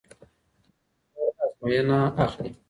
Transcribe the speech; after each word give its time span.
کمپيوټر 0.03 1.41
آزموينه 1.45 1.99
اخلي. 2.25 2.51